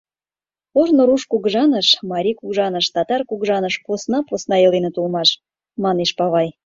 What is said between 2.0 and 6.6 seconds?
марий кугыжаныш, татар кугыжаныш посна-посна иленыт улмаш,— манеш павай.